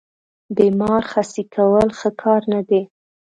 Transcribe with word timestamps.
بیمار 0.57 1.01
خسي 1.11 1.43
کول 1.53 1.87
ښه 1.99 2.09
کار 2.21 2.41
نه 2.53 2.61
دی. 2.69 2.81